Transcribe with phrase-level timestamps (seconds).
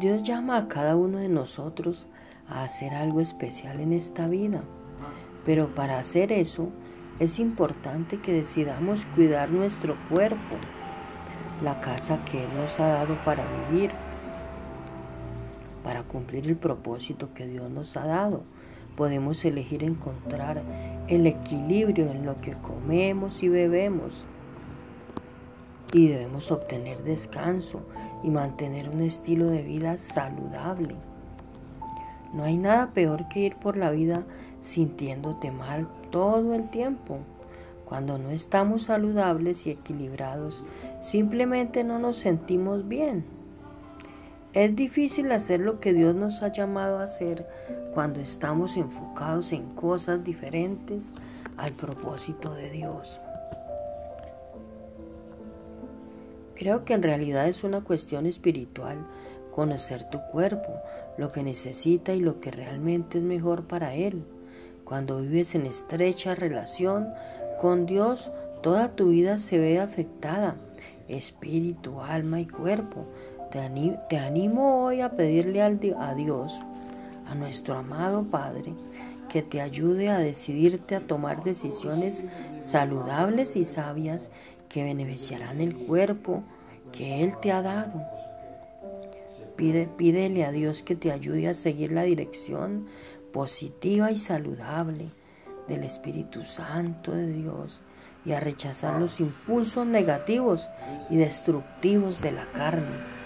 [0.00, 2.06] Dios llama a cada uno de nosotros
[2.48, 4.62] a hacer algo especial en esta vida,
[5.44, 6.70] pero para hacer eso
[7.18, 10.56] es importante que decidamos cuidar nuestro cuerpo,
[11.62, 13.90] la casa que Él nos ha dado para vivir,
[15.84, 18.42] para cumplir el propósito que Dios nos ha dado.
[18.96, 20.62] Podemos elegir encontrar
[21.08, 24.24] el equilibrio en lo que comemos y bebemos.
[25.92, 27.82] Y debemos obtener descanso
[28.22, 30.94] y mantener un estilo de vida saludable.
[32.32, 34.24] No hay nada peor que ir por la vida
[34.62, 37.18] sintiéndote mal todo el tiempo.
[37.86, 40.64] Cuando no estamos saludables y equilibrados,
[41.00, 43.24] simplemente no nos sentimos bien.
[44.52, 47.48] Es difícil hacer lo que Dios nos ha llamado a hacer
[47.94, 51.12] cuando estamos enfocados en cosas diferentes
[51.56, 53.20] al propósito de Dios.
[56.60, 58.98] Creo que en realidad es una cuestión espiritual
[59.50, 60.68] conocer tu cuerpo,
[61.16, 64.26] lo que necesita y lo que realmente es mejor para él.
[64.84, 67.08] Cuando vives en estrecha relación
[67.58, 68.30] con Dios,
[68.62, 70.56] toda tu vida se ve afectada,
[71.08, 73.06] espíritu, alma y cuerpo.
[73.50, 76.60] Te animo, hoy a pedirle a Dios,
[77.26, 78.74] a nuestro amado Padre,
[79.30, 82.22] que te ayude a decidirte a tomar decisiones
[82.60, 84.30] saludables y sabias
[84.70, 86.42] que beneficiarán el cuerpo
[86.92, 88.02] que Él te ha dado.
[89.56, 92.86] Pide, pídele a Dios que te ayude a seguir la dirección
[93.32, 95.10] positiva y saludable
[95.68, 97.82] del Espíritu Santo de Dios
[98.24, 100.68] y a rechazar los impulsos negativos
[101.10, 103.19] y destructivos de la carne.